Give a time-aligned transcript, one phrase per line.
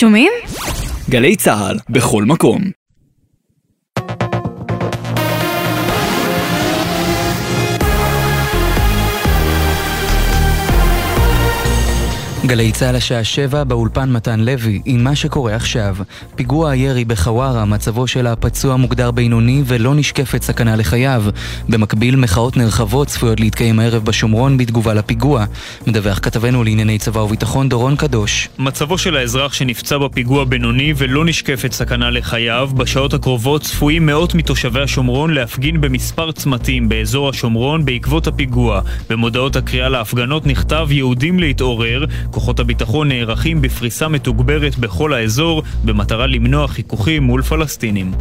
[0.00, 0.32] שומעים?
[1.10, 2.77] גלי צה"ל, בכל מקום.
[12.46, 15.96] גלי צה"ל השעה שבע, באולפן מתן לוי, עם מה שקורה עכשיו.
[16.34, 21.24] פיגוע הירי בחווארה, מצבו של הפצוע מוגדר בינוני ולא נשקפת סכנה לחייו.
[21.68, 25.44] במקביל, מחאות נרחבות צפויות להתקיים הערב בשומרון בתגובה לפיגוע.
[25.86, 28.48] מדווח כתבנו לענייני צבא וביטחון דורון קדוש.
[28.58, 34.80] מצבו של האזרח שנפצע בפיגוע בינוני ולא נשקפת סכנה לחייו, בשעות הקרובות צפויים מאות מתושבי
[34.82, 38.80] השומרון להפגין במספר צמתים באזור השומרון בעקבות הפיגוע.
[39.10, 46.68] במודעות הקריאה להפגנות נכתב יהודים להתעורר כוחות הביטחון נערכים בפריסה מתוגברת בכל האזור במטרה למנוע
[46.68, 48.12] חיכוכים מול פלסטינים.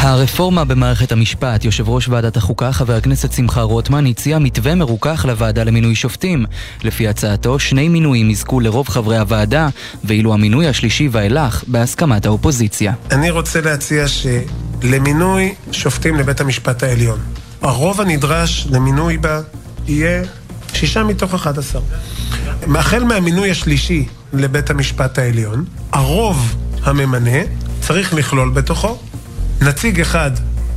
[0.00, 5.64] הרפורמה במערכת המשפט, יושב ראש ועדת החוקה, חבר הכנסת שמחה רוטמן, הציע מתווה מרוכך לוועדה
[5.64, 6.46] למינוי שופטים.
[6.84, 9.68] לפי הצעתו, שני מינויים יזכו לרוב חברי הוועדה,
[10.04, 12.92] ואילו המינוי השלישי ואילך, בהסכמת האופוזיציה.
[13.10, 17.18] אני רוצה להציע שלמינוי שופטים לבית המשפט העליון,
[17.62, 19.40] הרוב הנדרש למינוי בה
[19.88, 20.22] יהיה
[20.72, 21.80] שישה מתוך אחד עשר.
[22.76, 27.38] החל מהמינוי השלישי לבית המשפט העליון, הרוב הממנה
[27.80, 28.98] צריך לכלול בתוכו
[29.60, 30.30] נציג אחד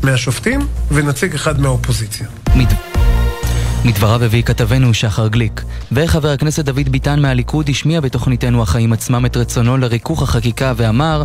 [0.04, 2.28] מהשופטים ונציג אחד מהאופוזיציה.
[3.86, 5.62] מדבריו הביא כתבנו שחר גליק.
[5.92, 11.24] וחבר הכנסת דוד ביטן מהליכוד השמיע בתוכניתנו החיים עצמם את רצונו לריכוך החקיקה ואמר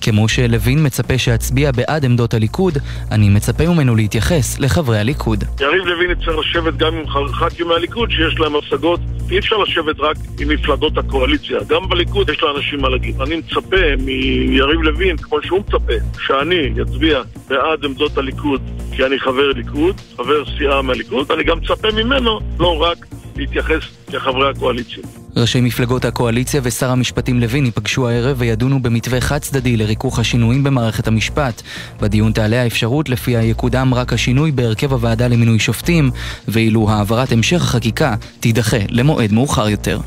[0.00, 2.78] כמו שלוין מצפה שאצביע בעד עמדות הליכוד,
[3.10, 5.44] אני מצפה ממנו להתייחס לחברי הליכוד.
[5.60, 9.00] יריב לוין יצטרך לשבת גם עם ח"כים מהליכוד שיש להם השגות.
[9.30, 11.58] אי אפשר לשבת רק עם מפלגות הקואליציה.
[11.68, 13.20] גם בליכוד יש לאנשים מה להגיד.
[13.20, 15.92] אני מצפה מיריב לוין, כמו שהוא מצפה,
[16.26, 18.60] שאני אצביע בעד עמדות הליכוד
[18.96, 21.32] כי אני חבר ליכוד, חבר סיעה מהליכוד.
[21.32, 25.02] אני גם מצפה ממנו לא רק להתייחס כחברי הקואליציה.
[25.36, 31.06] ראשי מפלגות הקואליציה ושר המשפטים לוין ייפגשו הערב וידונו במתווה חד צדדי לריכוך השינויים במערכת
[31.06, 31.62] המשפט.
[32.00, 36.10] בדיון תעלה האפשרות לפיה יקודם רק השינוי בהרכב הוועדה למינוי שופטים,
[36.48, 39.98] ואילו העברת המשך החקיקה תידחה למועד מאוחר יותר.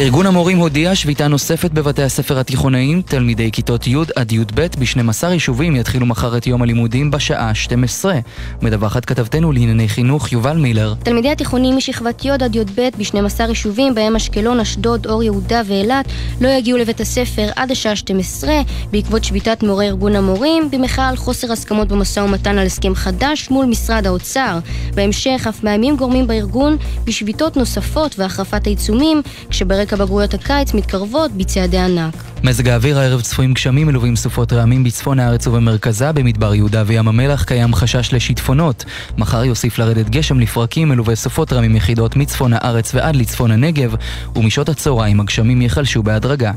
[0.00, 5.76] ארגון המורים הודיע שביתה נוספת בבתי הספר התיכונאיים, תלמידי כיתות י' עד י"ב ב-12 יישובים
[5.76, 8.18] יתחילו מחר את יום הלימודים בשעה 12.
[8.62, 10.94] מדווחת כתבתנו לענייני חינוך יובל מילר.
[11.04, 16.06] תלמידי התיכונים משכבת י' עד י"ב ב-12 יישובים בהם אשקלון, אשדוד, אור יהודה ואילת
[16.40, 18.52] לא יגיעו לבית הספר עד השעה 12
[18.90, 23.66] בעקבות שביתת מורי ארגון המורים במחאה על חוסר הסכמות במשא ומתן על הסכם חדש מול
[23.66, 24.58] משרד האוצר.
[24.94, 31.78] בהמשך אף מאיימים גורמים בארגון בשביתות נוספות והחרפת העיצומים כשברקע ברקע בגרויות הקיץ מתקרבות בצעדי
[31.78, 32.14] ענק.
[32.44, 37.44] מזג האוויר הערב צפויים גשמים מלווים סופות רעמים בצפון הארץ ובמרכזה, במדבר יהודה וים המלח
[37.44, 38.84] קיים חשש לשיטפונות.
[39.18, 43.94] מחר יוסיף לרדת גשם לפרקים מלווה סופות רעמים יחידות מצפון הארץ ועד לצפון הנגב,
[44.36, 46.52] ומשעות הצהריים הגשמים ייחלשו בהדרגה.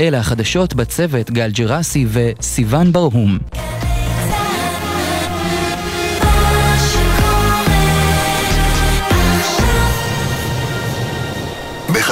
[0.00, 3.38] אלה החדשות בצוות גל ג'רסי וסיון ברהום.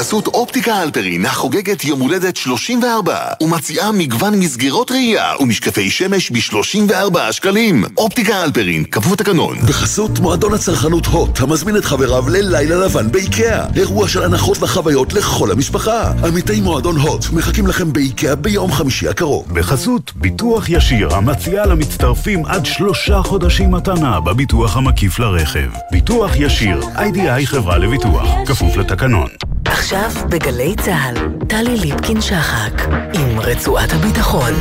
[0.02, 7.84] בחסות אופטיקה אלפרין החוגגת יום הולדת 34 ומציעה מגוון מסגרות ראייה ומשקפי שמש ב-34 שקלים.
[7.96, 9.58] אופטיקה אלפרין, כפוף תקנון.
[9.58, 13.66] בחסות מועדון הצרכנות הוט המזמין את חבריו ללילה לבן באיקאה.
[13.76, 16.12] אירוע של הנחות וחוויות לכל המשפחה.
[16.26, 19.54] עמיתי מועדון הוט מחכים לכם באיקאה ביום חמישי הקרוב.
[19.54, 25.70] בחסות ביטוח ישיר המציעה למצטרפים עד שלושה חודשים מתנה בביטוח המקיף לרכב.
[25.90, 29.28] ביטוח ישיר, איי-די-איי חברה לביטוח, כפוף לתקנון.
[29.72, 31.14] עכשיו בגלי צה"ל,
[31.48, 32.82] טלי ליפקין-שחק,
[33.14, 34.52] עם רצועת הביטחון.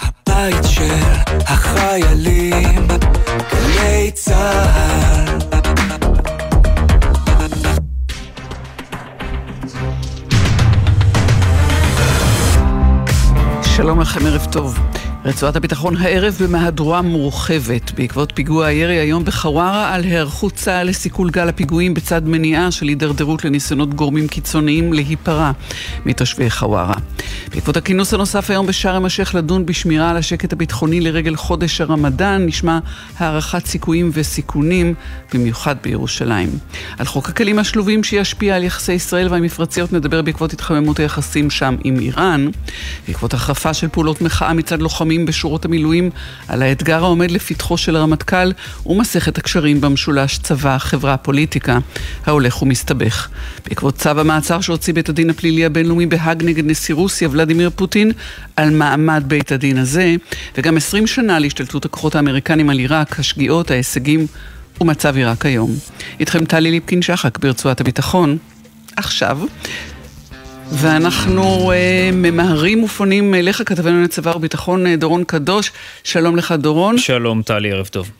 [0.00, 0.94] הבית של
[1.46, 2.88] החיילים,
[3.52, 5.38] גלי צה"ל.
[13.62, 14.87] שלום לכם, ערב טוב.
[15.28, 21.48] רצועת הביטחון הערב במהדורה מורחבת בעקבות פיגוע הירי היום בחווארה על היערכות צה"ל לסיכול גל
[21.48, 25.52] הפיגועים בצד מניעה של הידרדרות לניסיונות גורמים קיצוניים להיפרע
[26.06, 26.94] מתושבי חווארה.
[27.54, 32.78] בעקבות הכינוס הנוסף היום בשארם א-שייח לדון בשמירה על השקט הביטחוני לרגל חודש הרמדאן נשמע
[33.18, 34.94] הערכת סיכויים וסיכונים,
[35.34, 36.48] במיוחד בירושלים.
[36.98, 42.00] על חוק הכלים השלובים שישפיע על יחסי ישראל והמפרציות נדבר בעקבות התחממות היחסים שם עם
[42.00, 42.48] איראן.
[43.06, 46.10] בעקבות החרפה של פעולות מחאה מצד לוחמים בשורות המילואים
[46.48, 48.52] על האתגר העומד לפתחו של הרמטכ"ל
[48.86, 51.78] ומסכת הקשרים במשולש צבא, חברה, פוליטיקה,
[52.26, 53.28] ההולך ומסתבך.
[53.68, 58.12] בעקבות צו המעצר שהוציא בית הדין הפלילי הבינלאומי בהאג נגד נשיא רוסיה ולדימיר פוטין
[58.56, 60.14] על מעמד בית הדין הזה,
[60.58, 64.26] וגם 20 שנה להשתלטות הכוחות האמריקנים על עיראק, השגיאות, ההישגים
[64.80, 65.70] ומצב עיראק היום.
[66.20, 68.38] איתכם טלי ליפקין שחק ברצועת הביטחון.
[68.96, 69.38] עכשיו,
[70.72, 75.72] ואנחנו אה, ממהרים ופונים אליך, כתבנו לענייני צבא וביטחון אה, דורון קדוש.
[76.04, 76.98] שלום לך דורון.
[76.98, 78.10] שלום טלי, ערב טוב.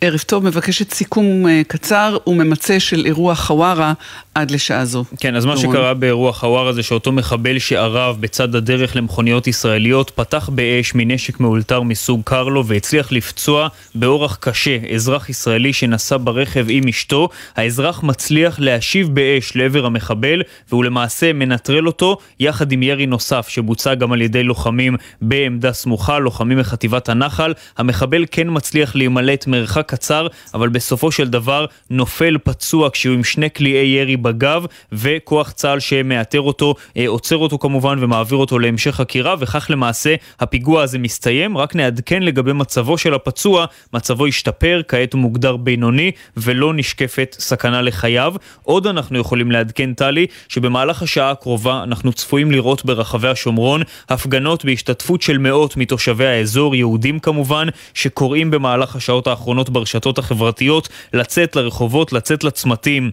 [0.00, 3.92] ערב טוב, מבקשת סיכום אה, קצר וממצה של אירוע חווארה
[4.34, 5.04] עד לשעה זו.
[5.20, 10.48] כן, אז מה שקרה באירוע חווארה זה שאותו מחבל שערב בצד הדרך למכוניות ישראליות פתח
[10.48, 17.28] באש מנשק מאולתר מסוג קרלו והצליח לפצוע באורח קשה אזרח ישראלי שנסע ברכב עם אשתו.
[17.56, 23.94] האזרח מצליח להשיב באש לעבר המחבל והוא למעשה מנטרל אותו יחד עם ירי נוסף שבוצע
[23.94, 27.52] גם על ידי לוחמים בעמדה סמוכה, לוחמים מחטיבת הנחל.
[27.78, 33.48] המחבל כן מצליח להימלט מרחק קצר, אבל בסופו של דבר נופל פצוע כשהוא עם שני
[33.48, 39.34] קליעי ירי בגב, וכוח צה"ל שמאתר אותו, אה, עוצר אותו כמובן ומעביר אותו להמשך חקירה,
[39.38, 41.58] וכך למעשה הפיגוע הזה מסתיים.
[41.58, 47.82] רק נעדכן לגבי מצבו של הפצוע, מצבו השתפר, כעת הוא מוגדר בינוני, ולא נשקפת סכנה
[47.82, 48.34] לחייו.
[48.62, 55.22] עוד אנחנו יכולים לעדכן, טלי, שבמהלך השעה הקרובה אנחנו צפויים לראות ברחבי השומרון הפגנות בהשתתפות
[55.22, 62.44] של מאות מתושבי האזור, יהודים כמובן, שקוראים במהלך השעות האחרונות ברשתות החברתיות לצאת לרחובות, לצאת
[62.44, 63.10] לצמתים.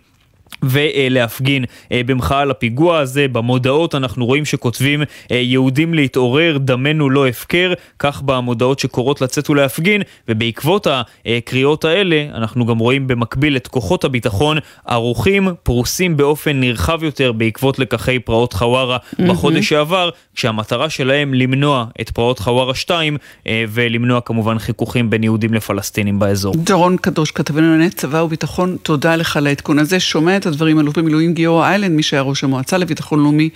[0.64, 3.28] ולהפגין אה, במחאה על הפיגוע הזה.
[3.28, 5.02] במודעות אנחנו רואים שכותבים
[5.32, 10.88] אה, יהודים להתעורר, דמנו לא הפקר, כך במודעות שקוראות לצאת ולהפגין, ובעקבות
[11.26, 17.80] הקריאות האלה אנחנו גם רואים במקביל את כוחות הביטחון ערוכים, פרוסים באופן נרחב יותר בעקבות
[17.80, 19.24] לקחי פרעות חווארה mm-hmm.
[19.30, 23.18] בחודש שעבר, כשהמטרה שלהם למנוע את פרעות חווארה 2
[23.48, 26.56] אה, ולמנוע כמובן חיכוכים בין יהודים לפלסטינים באזור.
[26.56, 30.00] דורון קדוש, כתבנו לענייני צבא וביטחון, תודה לך על העדכון הזה.
[30.00, 33.50] שומע את הדברים, אלוף במילואים גיורא איילנד, מי שהיה ראש המועצה לביטחון לאומי,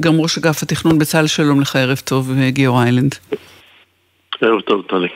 [0.00, 3.14] גם ראש אגף התכנון בצה"ל, שלום לך, ערב טוב, גיורא איילנד.
[4.40, 5.08] ערב טוב, טלי.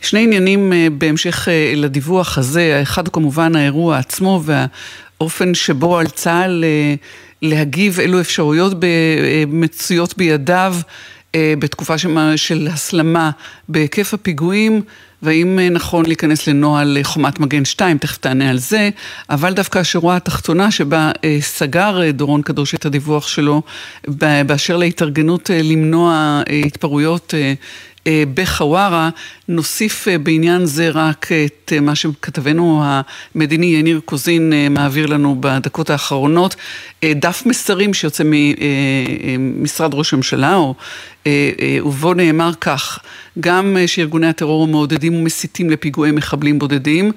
[0.00, 6.64] שני עניינים אה, בהמשך אה, לדיווח הזה, האחד כמובן האירוע עצמו והאופן שבו על צה"ל
[6.64, 6.94] אה,
[7.42, 8.72] להגיב, אילו אפשרויות
[9.48, 10.74] מצויות בידיו
[11.36, 11.94] בתקופה
[12.36, 13.30] של הסלמה
[13.68, 14.82] בהיקף הפיגועים.
[15.22, 18.90] והאם אה, נכון להיכנס לנוהל אה, חומת מגן 2, תכף תענה על זה,
[19.30, 23.62] אבל דווקא השורה התחתונה שבה אה, סגר דורון קדוש את הדיווח שלו
[24.46, 27.34] באשר להתארגנות למנוע התפרעויות
[28.08, 29.10] בחווארה,
[29.48, 36.56] נוסיף בעניין זה רק את מה שכתבנו המדיני יניר קוזין מעביר לנו בדקות האחרונות,
[37.04, 38.24] דף מסרים שיוצא
[39.38, 40.56] ממשרד ראש הממשלה,
[41.84, 42.98] ובו נאמר כך,
[43.40, 47.12] גם שארגוני הטרור מעודדים ומסיתים לפיגועי מחבלים בודדים.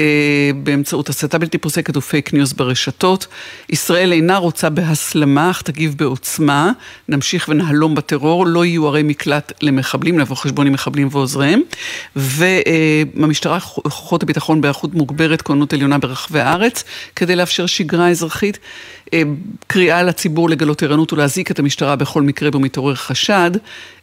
[0.00, 3.26] אה, באמצעות הסתה בלתי פוסקת ופייק ניוז ברשתות.
[3.68, 6.72] ישראל אינה רוצה בהסלמה, אך תגיב בעוצמה.
[7.08, 11.60] נמשיך ונהלום בטרור, לא יהיו ערי מקלט למחבלים, נבוא חשבון עם מחבלים ועוזריהם.
[12.16, 16.84] והמשטרה, כוחות הביטחון בהיערכות מוגברת, כוננות עליונה ברחבי הארץ,
[17.16, 18.58] כדי לאפשר שגרה אזרחית.
[19.14, 19.22] אה,
[19.66, 23.50] קריאה לציבור לגלות ערנות ולהזעיק את המשטרה בכל מקרה בו מתעורר חשד.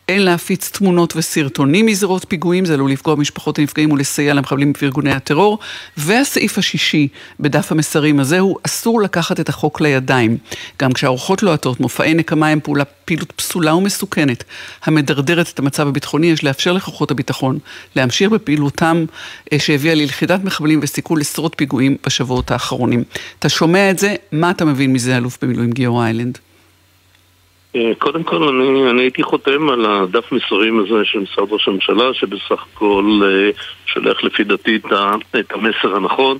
[0.10, 5.60] אין להפיץ תמונות וסרטונים מזירות פיגועים, זה עלול לפגוע במשפחות הנפגעים ולסייע למחבלים וארגוני הטרור.
[5.98, 7.08] והסעיף השישי
[7.40, 10.38] בדף המסרים הזה הוא אסור לקחת את החוק לידיים.
[10.82, 14.44] גם כשהרוחות לוהטות, מופעי נקמה הם פעולה, פעילות פסולה ומסוכנת,
[14.84, 17.60] המדרדרת את המצב הביטחוני, יש לאפשר לכוחות הביטחון
[17.96, 19.06] להמשיך בפעילותם
[19.54, 23.04] אה, שהביאה ללכידת מחבלים וסיכול עשרות פיגועים בשבועות האחרונים.
[23.40, 26.38] אתה שומע את זה, מה אתה מבין מזה, אלוף במילואים גיורא איילנד?
[27.76, 32.14] אה, קודם כל, אני, אני הייתי חותם על הדף מסרים הזה של משרד ראש הממשלה,
[32.14, 33.50] שבסך הכל אה,
[33.86, 34.80] שולח לפי דעתי
[35.40, 36.38] את המסר הנכון,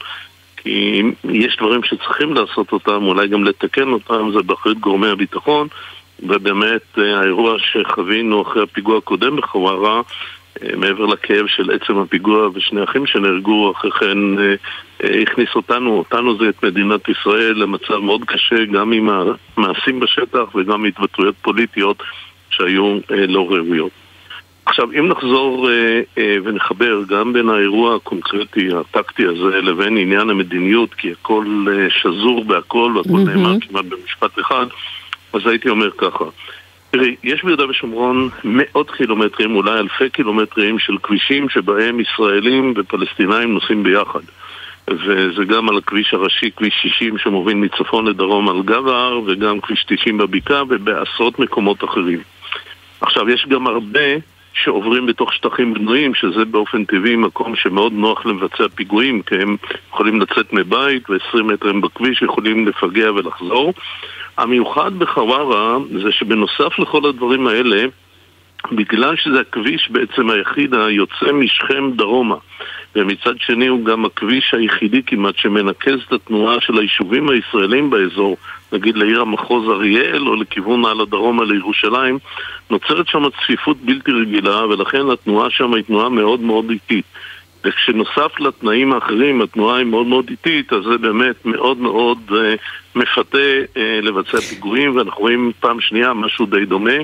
[0.58, 5.68] כי יש דברים שצריכים לעשות אותם, אולי גם לתקן אותם, זה באחריות גורמי הביטחון,
[6.20, 10.02] ובאמת אה, האירוע שחווינו אחרי הפיגוע הקודם בחווארה,
[10.78, 16.50] מעבר לכאב של עצם הפיגוע ושני אחים שנהרגו, אחרי כן אה, הכניס אותנו, אותנו זה
[16.50, 22.04] את מדינת ישראל למצב מאוד קשה גם עם המעשים בשטח וגם התבטאויות פוליטיות
[22.50, 23.92] שהיו אה, לא ראויות.
[24.66, 25.70] עכשיו, אם נחזור
[26.18, 32.94] אה, ונחבר גם בין האירוע הקונקרטי, הטקטי הזה, לבין עניין המדיניות, כי הכל שזור בהכל
[32.96, 33.30] והכל mm-hmm.
[33.30, 34.66] נאמר כמעט במשפט אחד,
[35.34, 36.26] אז הייתי אומר ככה.
[36.92, 43.84] תראי, יש ביהודה ושומרון מאות קילומטרים, אולי אלפי קילומטרים של כבישים שבהם ישראלים ופלסטינאים נוסעים
[43.84, 44.20] ביחד.
[44.90, 49.84] וזה גם על הכביש הראשי, כביש 60 שמוביל מצפון לדרום על גב ההר, וגם כביש
[49.88, 52.20] 90 בבקעה ובעשרות מקומות אחרים.
[53.02, 54.10] עכשיו, יש גם הרבה
[54.54, 59.58] שעוברים בתוך שטחים בנויים, שזה באופן טבעי מקום שמאוד נוח לבצע פיגועים, כי הם
[59.90, 63.74] יכולים לצאת מבית ו-20 מטרים בכביש, יכולים לפגע ולחזור.
[64.40, 67.86] המיוחד בחווארה זה שבנוסף לכל הדברים האלה,
[68.72, 72.36] בגלל שזה הכביש בעצם היחיד היוצא משכם דרומה
[72.96, 78.38] ומצד שני הוא גם הכביש היחידי כמעט שמנקז את התנועה של היישובים הישראלים באזור,
[78.72, 82.20] נגיד לעיר המחוז אריאל או לכיוון על הדרומה לירושלים,
[82.70, 87.06] נוצרת שם צפיפות בלתי רגילה ולכן התנועה שם היא תנועה מאוד מאוד איטית.
[87.64, 92.34] וכשנוסף לתנאים האחרים, התנועה היא מאוד מאוד איטית, אז זה באמת מאוד מאוד uh,
[92.96, 96.98] מפתה uh, לבצע פיגועים, ואנחנו רואים פעם שנייה משהו די דומה.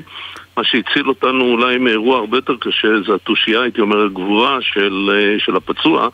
[0.56, 5.38] מה שהציל אותנו אולי מאירוע הרבה יותר קשה זה התושייה, הייתי אומר, הגבורה של, אה,
[5.38, 6.08] של הפצוע,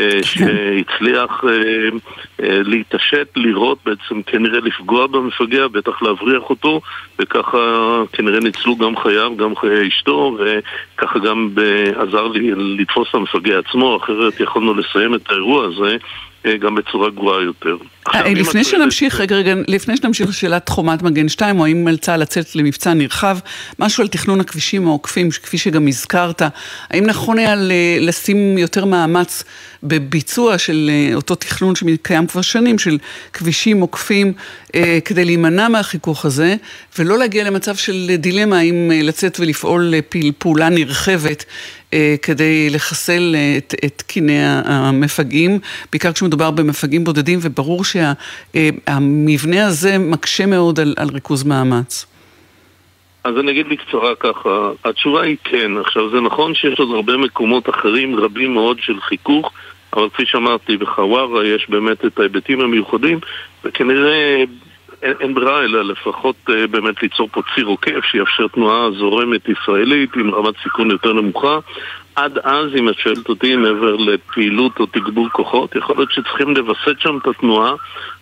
[0.00, 1.88] אה, שהצליח אה,
[2.40, 6.80] להתעשת, לירות, בעצם כנראה לפגוע במפגע, בטח להבריח אותו,
[7.18, 7.58] וככה
[8.12, 11.48] כנראה ניצלו גם חייו, גם חיי אשתו, וככה גם
[11.96, 15.96] עזר לי לתפוס את המפגע עצמו, אחרת יכולנו לסיים את האירוע הזה.
[16.60, 17.76] גם בצורה גרועה יותר.
[18.14, 22.20] אה, לפני שנמשיך, רגע, רגע, לפני שנמשיך לשאלת חומת מגן 2, או האם על צה"ל
[22.20, 23.38] לצאת למבצע נרחב,
[23.78, 26.42] משהו על תכנון הכבישים העוקפים, כפי שגם הזכרת,
[26.90, 27.54] האם נכון היה
[28.00, 29.44] לשים יותר מאמץ
[29.82, 32.98] בביצוע של אה, אותו תכנון שקיים כבר שנים, של
[33.32, 34.32] כבישים עוקפים,
[34.74, 36.56] אה, כדי להימנע מהחיכוך הזה,
[36.98, 39.94] ולא להגיע למצב של דילמה האם לצאת ולפעול
[40.38, 41.44] פעולה נרחבת
[42.22, 43.36] כדי לחסל
[43.84, 45.58] את קיני המפגעים,
[45.92, 47.84] בעיקר כשמדובר במפגעים בודדים, וברור.
[47.84, 52.06] שהמבנה הזה מקשה מאוד על, על ריכוז מאמץ?
[53.24, 55.72] אז אני אגיד בקצרה ככה, התשובה היא כן.
[55.80, 59.52] עכשיו זה נכון שיש עוד הרבה מקומות אחרים, רבים מאוד של חיכוך,
[59.92, 63.18] אבל כפי שאמרתי, בחווארה יש באמת את ההיבטים המיוחדים,
[63.64, 64.44] וכנראה
[65.02, 70.16] אין, אין ברירה אלא לפחות uh, באמת ליצור פה ציר עוקף שיאפשר תנועה זורמת ישראלית
[70.16, 71.58] עם רמת סיכון יותר נמוכה.
[72.16, 77.00] עד אז, אם את שואלת אותי, מעבר לפעילות או תגבור כוחות, יכול להיות שצריכים לווסת
[77.00, 77.74] שם את התנועה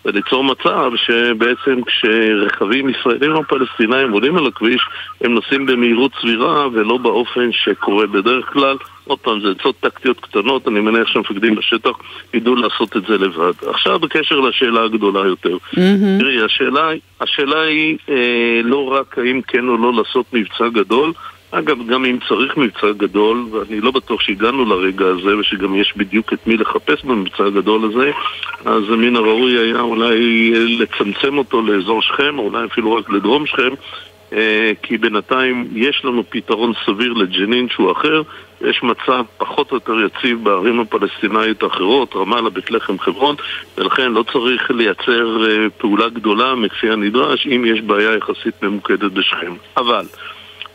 [0.05, 4.81] וליצור מצב שבעצם כשרכבים ישראלים או פלסטינאים עולים על הכביש,
[5.21, 8.77] הם נוסעים במהירות סבירה ולא באופן שקורה בדרך כלל.
[9.07, 11.91] עוד פעם, זה עצות טקטיות קטנות, אני מניח שהמפקדים בשטח
[12.33, 13.53] ידעו לעשות את זה לבד.
[13.67, 15.57] עכשיו בקשר לשאלה הגדולה יותר.
[15.57, 16.19] Mm-hmm.
[16.19, 16.89] תראי, השאלה,
[17.21, 21.13] השאלה היא אה, לא רק האם כן או לא לעשות מבצע גדול,
[21.51, 26.33] אגב, גם אם צריך מבצע גדול, ואני לא בטוח שהגענו לרגע הזה ושגם יש בדיוק
[26.33, 28.11] את מי לחפש במבצע הגדול הזה,
[28.65, 33.69] אז מן הראוי היה אולי לצמצם אותו לאזור שכם, או אולי אפילו רק לדרום שכם,
[34.33, 38.21] אה, כי בינתיים יש לנו פתרון סביר לג'נין שהוא אחר,
[38.61, 43.35] יש מצב פחות או יותר יציב בערים הפלסטינאיות האחרות, רמאללה, בית לחם, חברון,
[43.77, 49.53] ולכן לא צריך לייצר אה, פעולה גדולה מכפי הנדרש אם יש בעיה יחסית ממוקדת בשכם.
[49.77, 50.05] אבל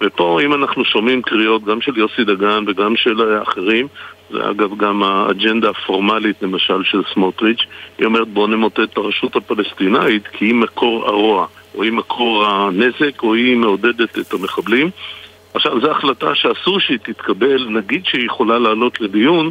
[0.01, 3.89] ופה אם אנחנו שומעים קריאות גם של יוסי דגן וגם של אחרים,
[4.31, 7.61] זה אגב גם האג'נדה הפורמלית למשל של סמוטריץ',
[7.99, 13.23] היא אומרת בואו נמוטט את הרשות הפלסטינאית כי היא מקור הרוע, או היא מקור הנזק,
[13.23, 14.91] או היא מעודדת את המחבלים.
[15.55, 19.51] עכשיו, זו החלטה שאסור שהיא תתקבל, נגיד שהיא יכולה לעלות לדיון,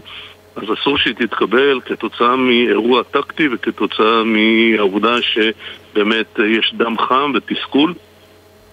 [0.56, 7.94] אז אסור שהיא תתקבל כתוצאה מאירוע טקטי וכתוצאה מהעובדה שבאמת יש דם חם ותסכול.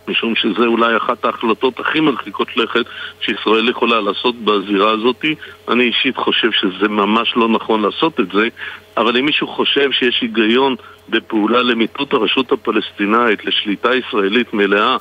[0.09, 2.85] משום שזה אולי אחת ההחלטות הכי מרחיקות לכת
[3.21, 5.25] שישראל יכולה לעשות בזירה הזאת.
[5.69, 8.49] אני אישית חושב שזה ממש לא נכון לעשות את זה,
[8.97, 10.75] אבל אם מישהו חושב שיש היגיון
[11.09, 14.97] בפעולה למיטוט הרשות הפלסטינאית לשליטה ישראלית מלאה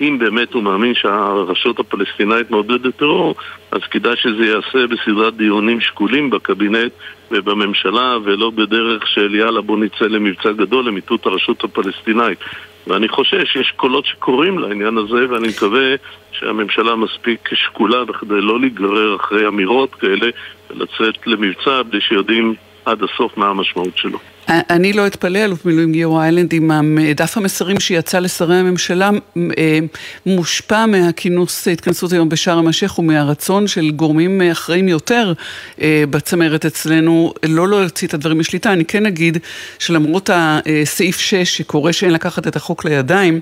[0.00, 3.34] אם באמת הוא מאמין שהרשות הפלסטינאית מעודדת טרור,
[3.70, 6.92] אז כדאי שזה ייעשה בסדרת דיונים שקולים בקבינט
[7.30, 12.38] ובממשלה, ולא בדרך של יאללה בוא נצא למבצע גדול למיטוט הרשות הפלסטינאית.
[12.86, 15.94] ואני חושש שיש קולות שקוראים לעניין הזה, ואני מקווה
[16.32, 20.30] שהממשלה מספיק שקולה בכדי לא להיגרר אחרי אמירות כאלה
[20.70, 24.18] ולצאת למבצע בלי שיודעים עד הסוף מה המשמעות שלו.
[24.50, 29.78] אני לא אתפלא, אלוף מילואים גיורא איילנד, אם דף המסרים שיצא לשרי הממשלה אה,
[30.26, 35.32] מושפע מהכינוס, התכנסות היום בשארם א-שייח' ומהרצון של גורמים אחראים יותר
[35.80, 38.72] אה, בצמרת אצלנו, לא להוציא את הדברים משליטה.
[38.72, 39.38] אני כן אגיד
[39.78, 43.40] שלמרות הסעיף 6 שקורא שאין לקחת את החוק לידיים,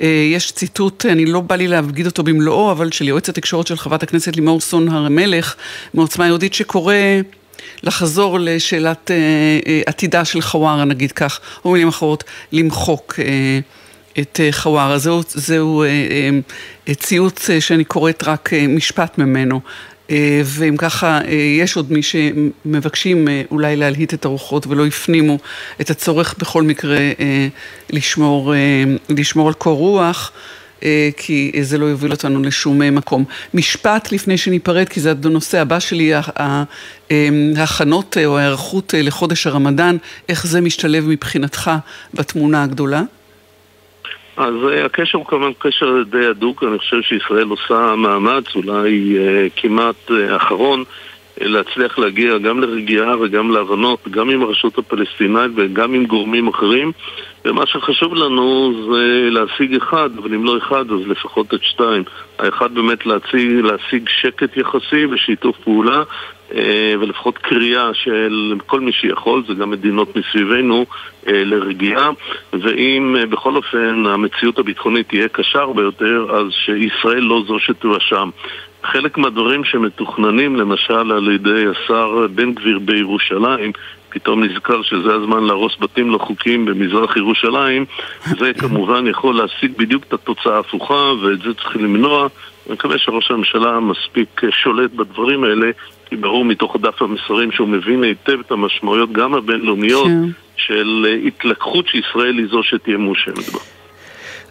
[0.00, 3.76] אה, יש ציטוט, אני לא בא לי להגיד אותו במלואו, אבל של יועץ התקשורת של
[3.76, 5.54] חברת הכנסת לימור סון הר המלך,
[5.94, 6.94] מעוצמה יהודית, שקורא...
[7.82, 9.16] לחזור לשאלת אה,
[9.66, 13.58] אה, עתידה של חווארה, נגיד כך, או מילים אחרות, למחוק אה,
[14.18, 14.98] את חווארה.
[14.98, 15.84] זהו, זהו
[16.92, 19.60] ציוץ שאני קוראת רק משפט ממנו.
[20.44, 21.20] ואם ככה,
[21.60, 25.38] יש עוד מי שמבקשים אולי להלהיט את הרוחות ולא הפנימו
[25.80, 26.98] את הצורך בכל מקרה
[27.90, 28.54] לשמור,
[29.08, 30.32] לשמור על קור רוח.
[30.82, 33.24] אה, כי זה לא יוביל אותנו לשום אה, מקום.
[33.54, 39.96] משפט לפני שניפרד, כי זה הנושא הבא שלי, אמ, ההכנות אה, או ההיערכות לחודש הרמדאן,
[40.28, 41.70] איך זה משתלב מבחינתך
[42.14, 43.02] בתמונה הגדולה?
[44.36, 44.54] אז
[44.84, 49.16] הקשר הוא כמובן קשר די הדוק, אני חושב שישראל עושה מאמץ, אולי
[49.56, 50.84] כמעט אחרון,
[51.40, 56.92] להצליח להגיע גם לרגיעה וגם להבנות, גם עם הרשות הפלסטינאית וגם עם גורמים אחרים.
[57.44, 62.02] ומה שחשוב לנו זה להשיג אחד, אבל אם לא אחד אז לפחות את שתיים.
[62.38, 66.02] האחד באמת להציג, להשיג שקט יחסי ושיתוף פעולה
[66.54, 70.86] אה, ולפחות קריאה של כל מי שיכול, זה גם מדינות מסביבנו,
[71.28, 72.10] אה, לרגיעה
[72.52, 78.30] ואם אה, בכל אופן המציאות הביטחונית תהיה קשה הרבה יותר, אז שישראל לא זו שתואשם.
[78.92, 83.72] חלק מהדברים שמתוכננים למשל על ידי השר בן גביר בירושלים
[84.08, 87.84] פתאום נזכר שזה הזמן להרוס בתים לא חוקיים במזרח ירושלים
[88.38, 92.28] זה כמובן יכול להשיג בדיוק את התוצאה ההפוכה ואת זה צריך למנוע
[92.66, 95.70] אני מקווה שראש הממשלה מספיק שולט בדברים האלה
[96.06, 100.30] כי ברור מתוך דף המסרים שהוא מבין היטב את המשמעויות גם הבינלאומיות כן.
[100.56, 103.58] של התלקחות שישראל היא זו שתהיה מאושמת בה.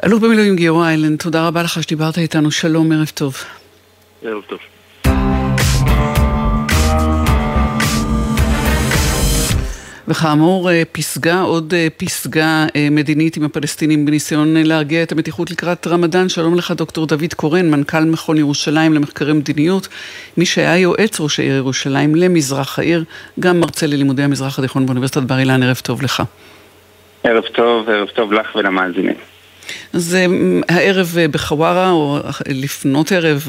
[0.05, 3.35] אלוף במילואים גיורא איילנד, תודה רבה לך שדיברת איתנו, שלום, ערב טוב.
[4.27, 4.59] ערב טוב.
[10.07, 15.87] וכאמור, אה, פסגה, עוד אה, פסגה אה, מדינית עם הפלסטינים בניסיון להרגיע את המתיחות לקראת
[15.87, 16.29] רמדאן.
[16.29, 19.87] שלום לך, דוקטור דוד קורן, מנכ"ל מכון ירושלים למחקרי מדיניות,
[20.37, 23.03] מי שהיה יועץ ראש העיר ירושלים למזרח העיר,
[23.39, 26.23] גם מרצה ללימודי המזרח התיכון באוניברסיטת בר אילן, ערב טוב לך.
[27.23, 29.15] ערב טוב, ערב טוב לך ולמאזינים.
[29.93, 30.17] אז
[30.69, 33.47] הערב בחווארה, או לפנות ערב,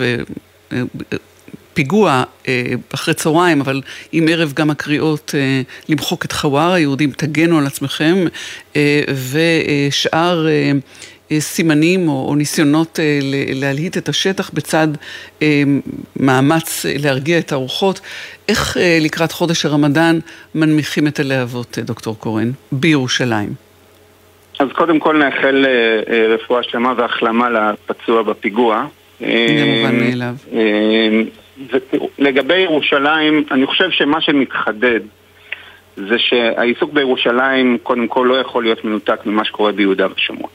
[1.75, 2.63] פיגוע אה,
[2.95, 3.81] אחרי צהריים, אבל
[4.13, 8.15] עם ערב גם הקריאות אה, למחוק את חווארה, יהודים תגנו על עצמכם,
[8.77, 10.47] אה, ושאר
[11.39, 12.99] סימנים או, ניסיונות
[13.55, 14.89] להלהיט את השטח בצד
[16.17, 18.01] מאמץ להרגיע את הרוחות.
[18.49, 20.19] איך לקראת חודש הרמדאן
[20.55, 23.67] מנמיכים את הלהבות, דוקטור קורן, בירושלים?
[24.59, 28.87] אז קודם כל נאחל אה, אה, רפואה שלמה והחלמה לפצוע בפיגוע.
[29.21, 30.35] זה מובן מאליו.
[32.19, 35.01] לגבי ירושלים, אני חושב שמה שמתחדד
[35.97, 40.51] זה שהעיסוק בירושלים קודם כל לא יכול להיות מנותק ממה שקורה ביהודה ושומרון.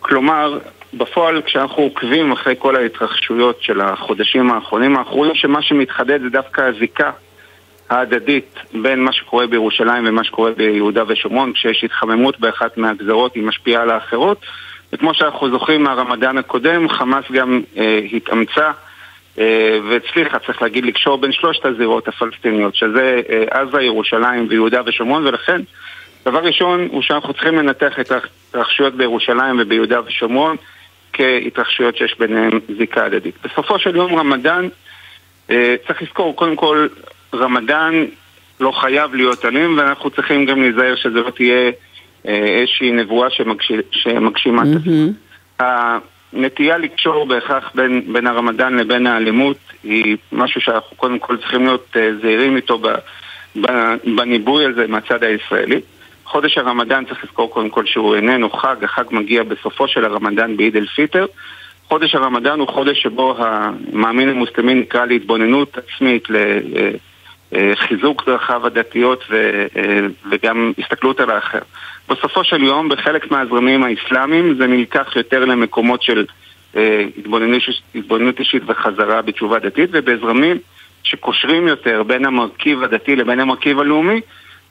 [0.00, 0.58] כלומר,
[0.94, 6.60] בפועל כשאנחנו עוקבים אחרי כל ההתרחשויות של החודשים האחרונים, אנחנו רואים שמה שמתחדד זה דווקא
[6.60, 7.10] הזיקה
[7.90, 13.82] ההדדית בין מה שקורה בירושלים ומה שקורה ביהודה ושומרון, כשיש התחממות באחת מהגזרות היא משפיעה
[13.82, 14.40] על האחרות
[14.92, 18.70] וכמו שאנחנו זוכרים מהרמדאן הקודם, חמאס גם אה, התאמצה
[19.38, 25.26] אה, והצליחה, צריך להגיד, לקשור בין שלושת הזירות הפלסטיניות, שזה אה, עזה, ירושלים ויהודה ושומרון,
[25.26, 25.60] ולכן,
[26.24, 30.56] דבר ראשון הוא שאנחנו צריכים לנתח את ההתרחשויות בירושלים וביהודה ושומרון
[31.12, 33.34] כהתרחשויות שיש ביניהן זיקה הדדית.
[33.44, 34.68] בסופו של יום רמדאן,
[35.50, 36.86] אה, צריך לזכור, קודם כל,
[37.34, 38.04] רמדאן
[38.60, 41.70] לא חייב להיות אלים, ואנחנו צריכים גם להיזהר שזה לא תהיה
[42.26, 43.28] איזושהי נבואה
[43.90, 45.98] שמגשימה את עצמה.
[46.32, 51.86] הנטייה לקשור בהכרח בין, בין הרמדאן לבין האלימות היא משהו שאנחנו קודם כל צריכים להיות
[51.92, 52.88] uh, זהירים איתו ב,
[53.60, 53.66] ב,
[54.16, 55.80] בניבוי הזה מהצד הישראלי.
[56.24, 60.76] חודש הרמדאן צריך לזכור קודם כל שהוא איננו חג, החג מגיע בסופו של הרמדאן בעיד
[60.76, 61.26] אל פיטר.
[61.88, 66.28] חודש הרמדאן הוא חודש שבו המאמין המוסלמי נקרא להתבוננות עצמית,
[67.52, 71.58] לחיזוק דרכיו הדתיות אה, וגם הסתכלות על האחר.
[72.08, 76.24] בסופו של יום, בחלק מהזרמים האסלאמיים זה נלקח יותר למקומות של
[76.76, 77.04] אה,
[77.94, 80.58] התבוננות אישית וחזרה בתשובה דתית, ובזרמים
[81.02, 84.20] שקושרים יותר בין המרכיב הדתי לבין המרכיב הלאומי,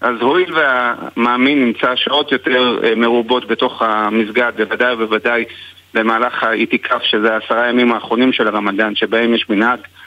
[0.02, 5.46] אז הואיל והמאמין נמצא שעות יותר אה, מרובות בתוך המסגד, בוודאי ובוודאי
[5.94, 10.05] במהלך האיתיקף, שזה העשרה ימים האחרונים של הרמדאן, שבהם יש מנהג אה, אה,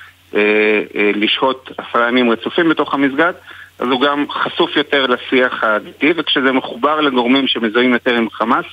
[1.15, 3.33] לשהות עשרה ימים רצופים בתוך המסגד,
[3.79, 8.65] אז הוא גם חשוף יותר לשיח הדתי, וכשזה מחובר לגורמים שמזוהים יותר עם חמאס,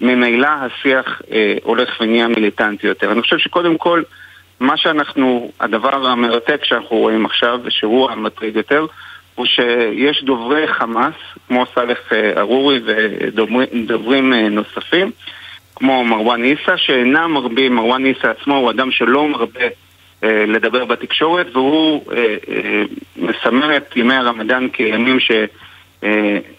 [0.00, 3.12] ממילא השיח אה, הולך ונהיה מיליטנטי יותר.
[3.12, 4.02] אני חושב שקודם כל,
[4.60, 8.86] מה שאנחנו, הדבר המרתק שאנחנו רואים עכשיו, ושהוא המטריד יותר,
[9.34, 11.14] הוא שיש דוברי חמאס,
[11.48, 15.10] כמו סאלח אה, ארורי ודוברים אה, נוספים,
[15.76, 19.68] כמו מרואן עיסא, שאינם מרבים, מרואן עיסא עצמו הוא אדם שלא מרבה אה,
[20.46, 22.82] לדבר בתקשורת, והוא אה, אה,
[23.16, 25.18] מסמן את ימי הרמדאן כימים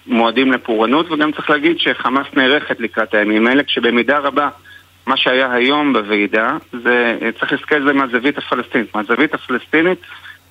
[0.08, 4.50] שמועדים לפורענות, וגם צריך להגיד שחמאס נערכת לקראת הימים האלה, כשבמידה רבה
[5.08, 8.96] מה שהיה היום בוועידה, זה, צריך להסתכל על זה מהזווית הפלסטינית.
[8.96, 10.00] מהזווית הפלסטינית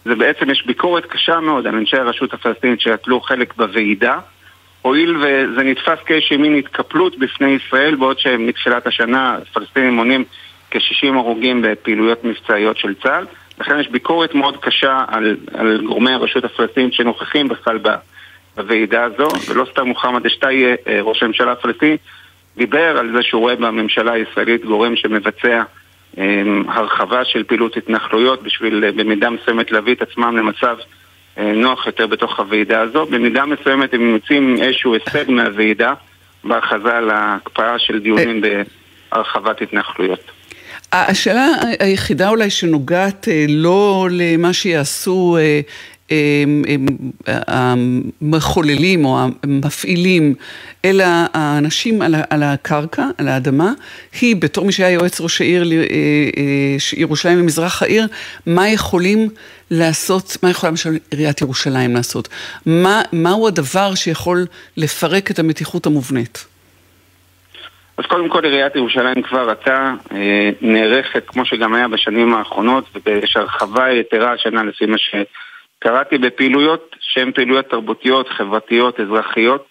[0.04, 4.18] זה בעצם, יש ביקורת קשה מאוד על אנשי הרשות הפלסטינית שנטלו חלק בוועידה,
[4.82, 10.24] הואיל וזה נתפס כאיזושהי מין התקפלות בפני ישראל, בעוד שמתחילת השנה הפלסטינים מונים
[10.74, 13.26] כ-60 הרוגים בפעילויות מבצעיות של צה"ל.
[13.60, 17.78] לכן יש ביקורת מאוד קשה על, על גורמי הרשות הפלסטינית שנוכחים בכלל
[18.56, 21.96] בוועידה הזו, ולא סתם מוחמד אשתאי, אה, ראש הממשלה הפלסטיני,
[22.56, 25.62] דיבר על זה שהוא רואה בממשלה הישראלית גורם שמבצע
[26.68, 30.76] הרחבה של פעילות התנחלויות בשביל במידה מסוימת להביא את עצמם למצב
[31.36, 33.06] נוח יותר בתוך הוועידה הזו.
[33.06, 35.94] במידה מסוימת הם יוצאים איזשהו הישג מהוועידה
[36.44, 38.42] בהכרזה על ההקפאה של דיונים
[39.12, 40.30] בהרחבת התנחלויות.
[40.96, 41.46] השאלה
[41.78, 45.38] היחידה אולי שנוגעת לא למה שיעשו
[47.28, 50.34] המחוללים או המפעילים,
[50.84, 51.04] אלא
[51.34, 53.72] האנשים על הקרקע, על האדמה,
[54.20, 55.72] היא בתור מי שהיה יועץ ראש העיר
[56.96, 58.06] ירושלים ומזרח העיר,
[58.46, 59.28] מה יכולים
[59.70, 62.28] לעשות, מה יכולה למשל עיריית ירושלים לעשות?
[62.66, 66.44] מה, מהו הדבר שיכול לפרק את המתיחות המובנית?
[67.98, 73.36] אז קודם כל עיריית ירושלים כבר עתה אה, נערכת, כמו שגם היה בשנים האחרונות, ויש
[73.36, 79.66] הרחבה יתרה השנה לפי מה שקראתי בפעילויות שהן פעילויות תרבותיות, חברתיות, אזרחיות,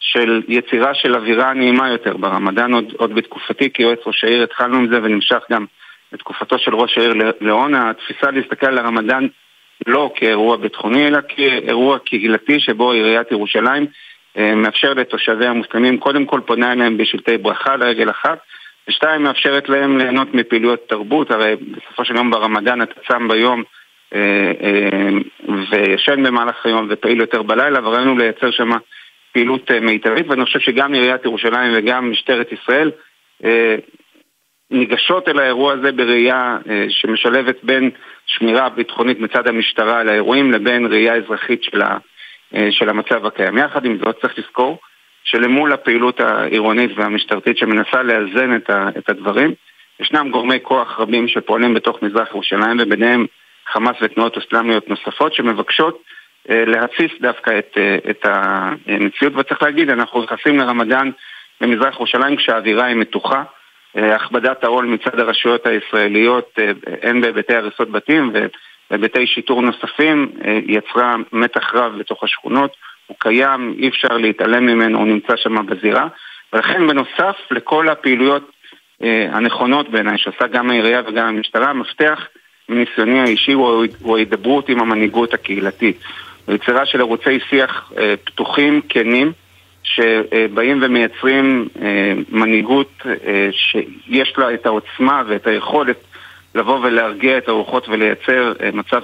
[0.00, 2.72] של יצירה של אווירה נעימה יותר ברמדאן.
[2.72, 5.64] עוד, עוד בתקופתי כיועץ ראש העיר התחלנו עם זה ונמשך גם
[6.12, 9.26] בתקופתו של ראש העיר לאון, התפיסה להסתכל על הרמדאן
[9.86, 13.86] לא כאירוע ביטחוני, אלא כאירוע קהילתי שבו עיריית ירושלים
[14.36, 18.38] מאפשר לתושבי המוסלמים, קודם כל פונה אליהם בשלטי ברכה לרגל אחת,
[18.88, 23.62] ושתיים, מאפשרת להם ליהנות מפעילויות תרבות, הרי בסופו של יום ברמדאן אתה צם ביום
[24.14, 25.08] אה, אה,
[25.70, 28.70] וישן במהלך היום ופעיל יותר בלילה, וראינו לייצר שם
[29.32, 32.90] פעילות מיטבית, ואני חושב שגם עיריית ירושלים וגם משטרת ישראל
[34.70, 37.90] ניגשות אל האירוע הזה בראייה שמשלבת בין
[38.26, 41.96] שמירה ביטחונית מצד המשטרה על האירועים לבין ראייה אזרחית של ה...
[42.54, 43.58] אה, של המצב הקיים.
[43.58, 44.78] יחד עם זאת צריך לזכור
[45.24, 48.56] שלמול הפעילות העירונית והמשטרתית שמנסה לאזן
[48.98, 49.54] את הדברים,
[50.00, 53.26] ישנם גורמי כוח רבים שפועלים בתוך מזרח ירושלים וביניהם
[53.72, 56.02] חמאס ותנועות אסלאמיות נוספות שמבקשות
[56.50, 61.10] אה, להתסיס דווקא את, אה, את המציאות וצריך להגיד, אנחנו נכנסים לרמדאן
[61.60, 63.42] במזרח ירושלים כשהאווירה היא מתוחה,
[63.94, 66.58] הכבדת העול מצד הרשויות הישראליות
[67.02, 68.32] הן בהיבטי הריסות בתים
[68.90, 74.98] והיבטי שיטור נוספים אה, יצרה מתח רב בתוך השכונות, הוא קיים, אי אפשר להתעלם ממנו,
[74.98, 76.08] הוא נמצא שם בזירה,
[76.52, 78.50] ולכן בנוסף לכל הפעילויות
[79.02, 82.26] אה, הנכונות בעיניי, שעושה גם העירייה וגם המשטרה, המפתח
[82.68, 86.00] מניסיוני האישי הוא ההידברות עם המנהיגות הקהילתית.
[86.48, 89.32] יצירה של ערוצי שיח אה, פתוחים, כנים,
[89.82, 91.68] שבאים ומייצרים
[92.28, 93.02] מנהיגות
[93.50, 95.96] שיש לה את העוצמה ואת היכולת
[96.56, 99.00] לבוא ולהרגיע את הרוחות ולייצר אה, מצב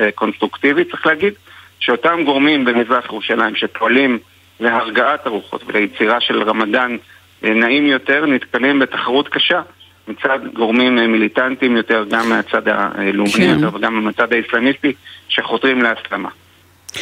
[0.00, 1.32] אה, קונסטרוקטיבי, צריך להגיד
[1.80, 4.18] שאותם גורמים במזרח ירושלים שפועלים
[4.60, 6.96] להרגעת הרוחות וליצירה של רמדאן
[7.44, 9.60] אה, נעים יותר, נתקלים בתחרות קשה
[10.08, 13.56] מצד גורמים מיליטנטיים יותר, גם מהצד הלאומי כן.
[13.56, 14.92] יותר וגם מהצד האסלאמיסטי,
[15.28, 16.28] שחותרים להסלמה.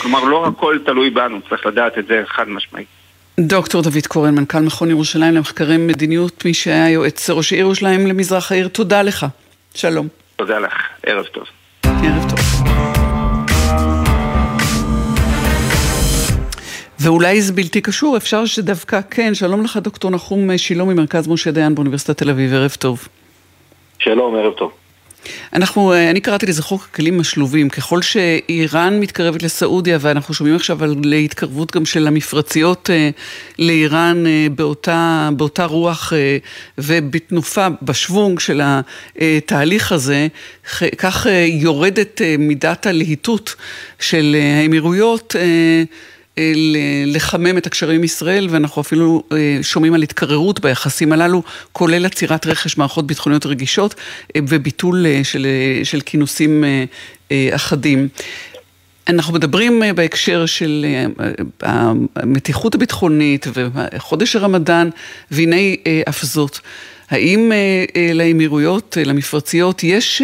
[0.01, 2.87] כלומר, לא הכל תלוי בנו, צריך לדעת את זה חד משמעית.
[3.41, 8.53] דוקטור דוד קורן, מנכ"ל מכון ירושלים למחקרי מדיניות, מי שהיה יועץ ראש העיר ירושלים למזרח
[8.53, 9.27] העיר, תודה לך.
[9.75, 10.09] שלום.
[10.37, 10.73] תודה לך,
[11.07, 11.45] ערב טוב.
[11.85, 12.39] ערב טוב.
[17.01, 19.35] ואולי זה בלתי קשור, אפשר שדווקא כן.
[19.35, 23.09] שלום לך, דוקטור נחום שילה ממרכז משה דיין באוניברסיטת תל אביב, ערב טוב.
[23.99, 24.73] שלום, ערב טוב.
[25.53, 27.69] אנחנו, אה, אני קראתי לזה חוק הכלים השלובים.
[27.69, 33.11] ככל שאיראן מתקרבת לסעודיה, ואנחנו שומעים עכשיו על התקרבות גם של המפרציות אה,
[33.59, 36.13] לאיראן אה, באותה, באותה רוח
[36.79, 38.61] ובתנופה, בשוונג של
[39.17, 40.27] התהליך הזה,
[40.99, 43.55] כך יורדת מידת הלהיטות
[44.01, 45.37] של האמירויות.
[47.07, 52.47] לחמם את הקשרים עם ישראל, ואנחנו אפילו אה, שומעים על התקררות ביחסים הללו, כולל עצירת
[52.47, 53.95] רכש מערכות ביטחוניות רגישות
[54.37, 55.47] אה, וביטול אה, של,
[55.85, 56.65] של כינוסים
[57.51, 58.09] אחדים.
[59.09, 60.87] אנחנו מדברים בהקשר של
[62.17, 64.91] המתיחות הביטחונית וחודש הרמדאן,
[65.31, 65.57] והנה
[66.09, 66.59] אף זאת.
[67.11, 67.53] האם
[68.15, 70.23] לאמירויות, למפרציות, יש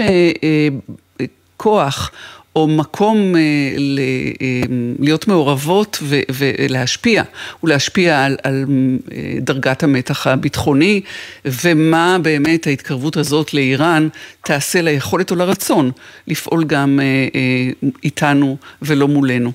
[1.57, 2.11] כוח
[2.57, 3.41] או מקום אה,
[3.79, 3.99] ל,
[4.43, 4.61] אה,
[4.99, 7.23] להיות מעורבות ו, ולהשפיע,
[7.65, 8.65] ולהשפיע על, על
[9.13, 11.01] אה, דרגת המתח הביטחוני,
[11.45, 14.09] ומה באמת ההתקרבות הזאת לאיראן
[14.45, 15.91] תעשה ליכולת או לרצון
[16.29, 19.51] לפעול גם אה, אה, איתנו ולא מולנו.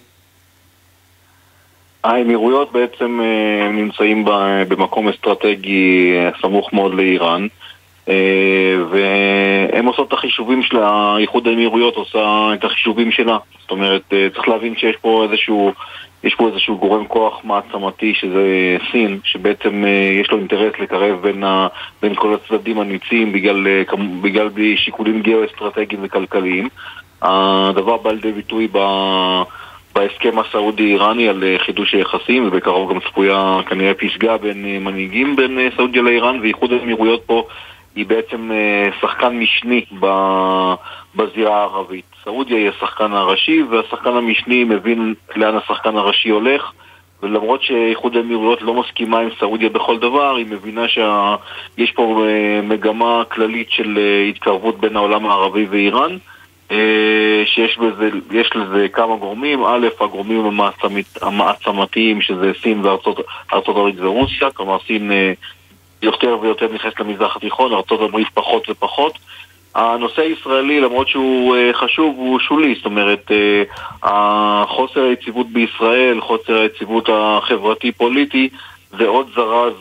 [2.04, 4.26] האמירויות בעצם אה, נמצאים
[4.68, 7.48] במקום אסטרטגי אה, סמוך מאוד לאיראן.
[8.10, 13.38] אה, והם עושות את החישובים של האיחוד האמירויות עושה את החישובים שלה.
[13.62, 15.72] זאת אומרת, אה, צריך להבין שיש פה איזשהו,
[16.24, 21.44] יש פה איזשהו גורם כוח מעצמתי שזה סין, שבעצם אה, יש לו אינטרס לקרב בין,
[21.44, 21.68] ה,
[22.02, 23.68] בין כל הצדדים הניצים בגלל,
[24.22, 26.70] בגלל שיקולים גיאו-אסטרטגיים וכלכליים.
[27.22, 28.78] הדבר בא לידי ביטוי ב...
[29.96, 36.40] בהסכם הסעודי-איראני על חידוש היחסים, ובקרוב גם צפויה כנראה פסגה בין מנהיגים בין סעודיה לאיראן,
[36.42, 37.48] ואיחוד האמירויות פה
[37.96, 38.52] היא בעצם
[39.02, 39.86] שחקן משני
[41.16, 42.06] בזירה הערבית.
[42.24, 46.72] סעודיה היא השחקן הראשי, והשחקן המשני מבין לאן השחקן הראשי הולך.
[47.24, 52.26] ולמרות שאיחוד האמירויות לא מסכימה עם סעודיה בכל דבר, היא מבינה שיש פה
[52.64, 54.00] מגמה כללית של
[54.30, 56.18] התקרבות בין העולם הערבי ואיראן.
[56.72, 58.10] אה, שיש בזה,
[58.56, 65.34] לזה כמה גורמים, א', הגורמים המעצמת, המעצמתיים שזה סין וארצות הברית ורוסיה, כלומר סין אה,
[66.02, 69.18] יותר ויותר נכנסת למזרח התיכון, הברית פחות ופחות.
[69.76, 73.32] הנושא הישראלי, למרות שהוא uh, חשוב, הוא שולי, זאת אומרת,
[74.04, 74.06] uh,
[74.68, 78.50] חוסר היציבות בישראל, חוסר היציבות החברתי-פוליטי,
[78.98, 79.74] זה עוד זרז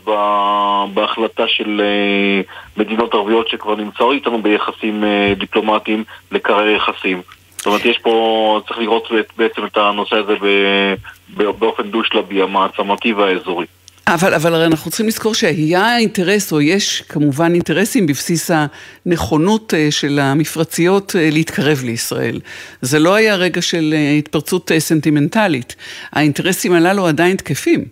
[0.95, 2.41] בהחלטה של אה,
[2.77, 7.23] מדינות ערביות שכבר נמצאות איתנו ביחסים אה, דיפלומטיים לקרר יחסים.
[7.57, 10.35] זאת אומרת, יש פה, צריך לראות בעצם את הנושא הזה
[11.59, 13.67] באופן דו-שלבי, המעצמתי והאזורי.
[14.14, 18.51] אבל, אבל הרי אנחנו צריכים לזכור שהיה אינטרס, או יש כמובן אינטרסים בבסיס
[19.07, 22.40] הנכונות אה, של המפרציות להתקרב לישראל.
[22.83, 25.77] זה לא היה רגע של התפרצות סנטימנטלית.
[26.12, 27.85] האינטרסים הללו עדיין תקפים.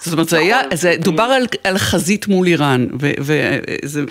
[0.00, 4.04] זאת אומרת, זה היה, זה דובר על, על חזית מול איראן, וזה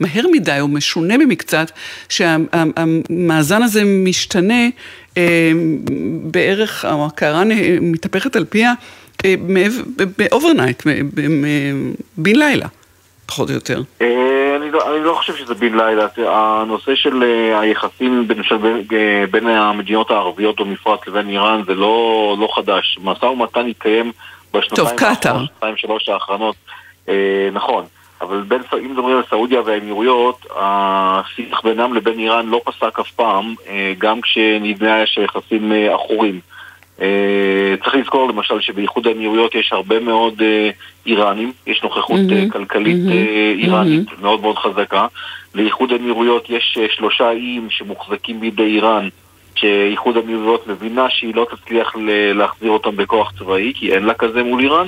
[0.00, 1.70] מהר מדי או משונה במקצת,
[2.08, 4.68] שהמאזן הזה משתנה
[5.16, 5.52] אה,
[6.22, 7.42] בערך, או הקערה
[7.80, 8.74] מתהפכת על פיה אה,
[10.18, 10.82] ב overnight,
[12.16, 12.66] בן לילה.
[13.26, 13.82] פחות או יותר.
[14.02, 16.06] אה, אני לא, אני לא חושב שזה בן לילה.
[16.16, 17.22] הנושא של
[17.60, 18.56] היחסים בין, של,
[19.30, 22.98] בין המדינות הערביות במפרץ לבין איראן זה לא, לא חדש.
[23.02, 24.12] משא ומתן התקיים
[24.54, 26.56] בשנתיים שלוש האחרונות,
[27.08, 27.84] אה, נכון.
[28.20, 33.54] אבל בין, אם מדברים על סעודיה והאמירויות, השיח בינם לבין איראן לא פסק אף פעם,
[33.68, 36.40] אה, גם כשנדמה היה שיחסים אה, עכורים.
[37.00, 40.70] אה, צריך לזכור למשל שבאיחוד האמירויות יש הרבה מאוד אה,
[41.06, 42.52] איראנים, יש נוכחות mm-hmm.
[42.52, 43.58] כלכלית mm-hmm.
[43.58, 44.22] איראנית mm-hmm.
[44.22, 45.06] מאוד מאוד חזקה.
[45.54, 49.08] לאיחוד האמירויות יש שלושה איים שמוחזקים בידי איראן.
[49.56, 51.92] שאיחוד האמירויות מבינה שהיא לא תצליח
[52.34, 54.86] להחזיר אותם בכוח צבאי, כי אין לה כזה מול איראן.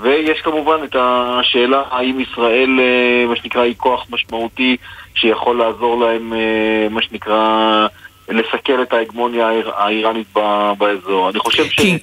[0.00, 2.70] ויש כמובן את השאלה האם ישראל,
[3.28, 4.76] מה שנקרא, היא כוח משמעותי
[5.14, 6.32] שיכול לעזור להם,
[6.90, 7.86] מה שנקרא,
[8.28, 10.26] לסכל את ההגמוניה האיראנית
[10.78, 11.30] באזור.
[11.30, 11.80] אני חושב ש...
[11.80, 11.98] כי,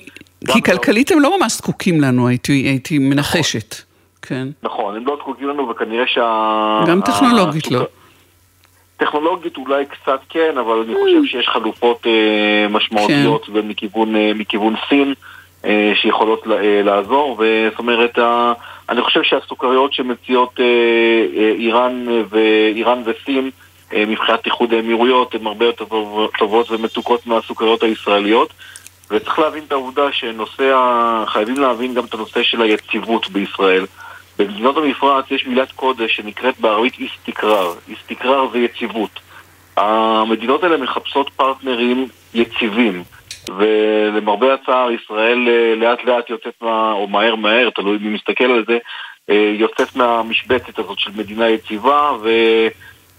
[0.47, 3.75] כי כלכלית הם לא ממש זקוקים לנו, הייתי, הייתי מנחשת.
[4.21, 4.47] כן.
[4.63, 6.84] נכון, הם לא זקוקים לנו וכנראה שה...
[6.88, 7.86] גם טכנולוגית לא.
[8.97, 13.67] טכנולוגית אולי קצת כן, אבל אני חושב שיש חלופות אה, משמעותיות כן.
[13.67, 15.13] מכיוון, אה, מכיוון סין
[15.65, 18.53] אה, שיכולות אה, לעזור, וזאת אומרת, אה,
[18.89, 20.65] אני חושב שהסוכריות שמציעות אה,
[21.38, 23.49] אה, איראן, ואיראן וסין
[23.93, 25.86] מבחינת איחוד האמירויות הן הרבה יותר
[26.39, 28.54] טובות ומתוקות מהסוכריות הישראליות.
[29.12, 30.75] וצריך להבין את העובדה שנושא.
[31.27, 33.86] חייבים להבין גם את הנושא של היציבות בישראל.
[34.39, 37.73] במדינות המפרץ יש מילת קודש שנקראת בערבית איסתקרר.
[37.88, 39.19] איסתקרר זה יציבות.
[39.77, 43.04] המדינות האלה מחפשות פרטנרים יציבים.
[43.58, 46.91] ולמרבה הצער, ישראל אה, לאט לאט יוצאת מה...
[46.91, 48.77] או מהר מהר, תלוי מי מסתכל על זה,
[49.30, 52.12] אה, יוצאת מהמשבצת הזאת של מדינה יציבה,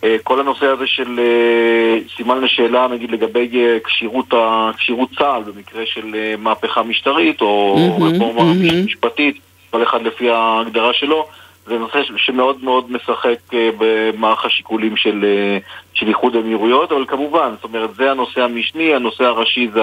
[0.03, 3.51] וכל הנושא הזה של אה, סימן לשאלה, נגיד לגבי
[3.85, 8.53] כשירות צה"ל במקרה של מהפכה משטרית, או רפורמה
[8.85, 9.38] משפטית,
[9.71, 11.27] כל אחד לפי ההגדרה שלו,
[11.67, 15.59] זה נושא שמאוד מאוד משחק אה, במערך השיקולים של, אה,
[15.95, 19.83] של איחוד האמירויות, אבל כמובן, זאת אומרת, זה הנושא המשני, הנושא הראשי זה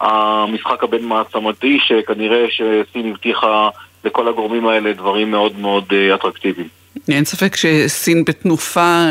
[0.00, 3.68] המשחק הבין מעצמתי, שכנראה שסין הבטיחה
[4.04, 6.77] לכל הגורמים האלה דברים מאוד מאוד אה, אטרקטיביים.
[7.08, 9.06] אין ספק שסין בתנופה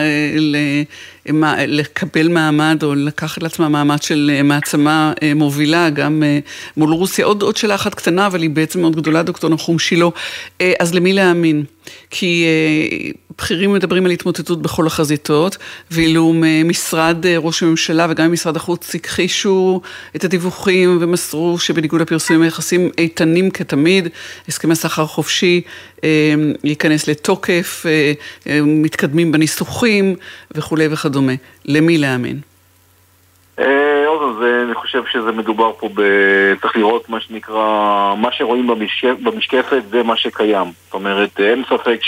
[1.68, 6.40] לקבל מעמד או לקחת לעצמה מעמד של אה, מעצמה אה, מובילה גם אה,
[6.78, 7.26] מול רוסיה.
[7.26, 10.06] עוד, עוד שאלה אחת קטנה, אבל היא בעצם מאוד גדולה, דוקטור נחום שילה.
[10.80, 11.64] אז למי להאמין?
[12.10, 12.46] כי
[13.38, 15.58] בכירים מדברים על התמוטטות בכל החזיתות,
[15.92, 16.34] ואילו
[16.66, 19.82] משרד ראש הממשלה וגם משרד החוץ הכחישו
[20.16, 24.08] את הדיווחים ומסרו שבניגוד לפרסומים היחסים איתנים כתמיד,
[24.48, 25.62] הסכמי סחר חופשי
[26.64, 27.86] ייכנס לתוקף,
[28.64, 30.16] מתקדמים בניסוחים
[30.52, 31.34] וכולי וכדומה.
[31.66, 32.40] למי להאמין?
[33.60, 36.02] אה, עוד אני חושב שזה מדובר פה ב...
[36.62, 38.68] צריך לראות מה שנקרא, מה שרואים
[39.24, 40.68] במשקפת זה מה שקיים.
[40.86, 42.00] זאת אומרת, אין ספק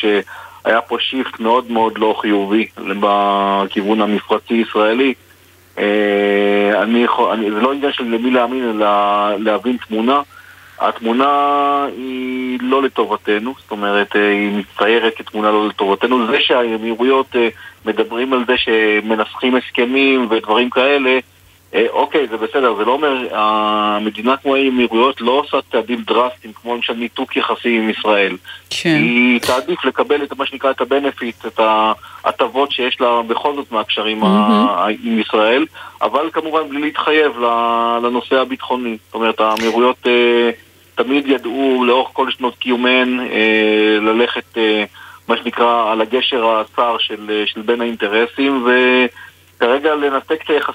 [0.63, 2.67] שהיה פה שיפט מאוד מאוד לא חיובי
[2.99, 5.13] בכיוון המפרצי-ישראלי.
[5.77, 8.87] אה, אני יכול, אני, זה לא עניין של למי להאמין, אלא
[9.37, 10.21] להבין תמונה.
[10.79, 16.27] התמונה היא לא לטובתנו, זאת אומרת, אה, היא מצטיירת כתמונה לא לטובתנו.
[16.27, 17.35] זה שהאמירויות
[17.85, 21.19] מדברים על זה שמנסחים הסכמים ודברים כאלה, אה,
[21.89, 26.93] אוקיי, זה בסדר, זה לא אומר, המדינה כמו האמירויות לא עושה צעדים דרסטיים, כמו למשל
[26.93, 28.37] ניתוק יחסים עם ישראל.
[28.69, 28.95] כן.
[28.95, 31.59] היא תעדיף לקבל את מה שנקרא את הבנפיט, את
[32.23, 34.23] ההטבות שיש לה בכל זאת מהקשרים.
[34.23, 35.65] ה- עם ישראל,
[36.01, 37.31] אבל כמובן בלי להתחייב
[38.03, 38.97] לנושא הביטחוני.
[39.05, 40.49] זאת אומרת, האמירויות אה,
[40.95, 43.25] תמיד ידעו לאורך כל שנות קיומן אה,
[44.01, 44.83] ללכת, אה,
[45.27, 48.65] מה שנקרא, על הגשר הצר של, אה, של בין האינטרסים,
[49.57, 50.73] וכרגע לנתק את היחסים